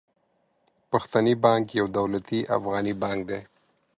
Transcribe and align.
پښتني 0.91 1.33
بانک 1.45 1.65
يو 1.79 1.85
دولتي 1.97 2.39
افغاني 2.57 2.93
بانک 3.01 3.19
دي. 3.29 3.39